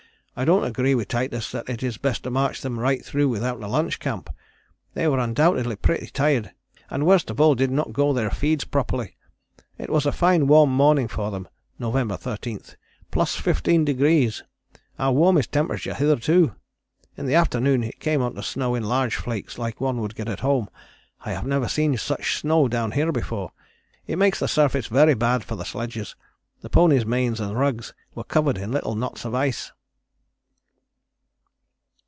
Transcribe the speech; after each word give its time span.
"I 0.33 0.45
don't 0.45 0.63
agree 0.63 0.95
with 0.95 1.09
Titus 1.09 1.51
that 1.51 1.69
it 1.69 1.83
is 1.83 1.97
best 1.97 2.23
to 2.23 2.31
march 2.31 2.61
them 2.61 2.79
right 2.79 3.03
through 3.03 3.27
without 3.29 3.61
a 3.61 3.67
lunch 3.67 3.99
camp. 3.99 4.29
They 4.95 5.05
were 5.09 5.19
undoubtedly 5.19 5.75
pretty 5.75 6.07
tired, 6.07 6.53
and 6.89 7.05
worst 7.05 7.29
of 7.29 7.39
all 7.41 7.53
did 7.53 7.69
not 7.69 7.91
go 7.91 8.13
their 8.13 8.31
feeds 8.31 8.63
properly. 8.63 9.17
It 9.77 9.89
was 9.89 10.05
a 10.05 10.11
fine 10.13 10.47
warm 10.47 10.71
morning 10.73 11.09
for 11.09 11.31
them 11.31 11.49
(Nov. 11.77 12.17
13); 12.21 12.59
+15°, 13.11 14.41
our 14.97 15.11
warmest 15.11 15.51
temperature 15.51 15.93
hitherto. 15.93 16.55
In 17.17 17.25
the 17.25 17.35
afternoon 17.35 17.83
it 17.83 17.99
came 17.99 18.21
on 18.21 18.33
to 18.35 18.41
snow 18.41 18.73
in 18.73 18.83
large 18.83 19.17
flakes 19.17 19.57
like 19.59 19.81
one 19.81 19.99
would 19.99 20.15
get 20.15 20.29
at 20.29 20.39
home. 20.39 20.69
I 21.25 21.33
have 21.33 21.45
never 21.45 21.67
seen 21.67 21.95
such 21.97 22.37
snow 22.39 22.69
down 22.69 22.91
here 22.93 23.11
before; 23.11 23.51
it 24.07 24.15
makes 24.15 24.39
the 24.39 24.47
surface 24.47 24.87
very 24.87 25.13
bad 25.13 25.43
for 25.43 25.55
the 25.57 25.65
sledges. 25.65 26.15
The 26.61 26.69
ponies' 26.69 27.05
manes 27.05 27.41
and 27.41 27.59
rugs 27.59 27.93
were 28.15 28.23
covered 28.23 28.57
in 28.57 28.71
little 28.71 28.95
knots 28.95 29.25
of 29.25 29.35
ice." 29.35 29.73